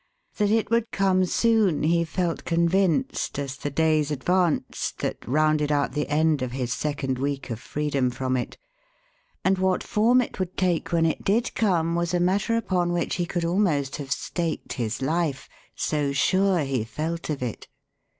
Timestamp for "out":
5.71-5.91